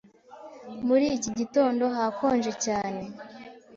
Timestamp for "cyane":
2.65-3.01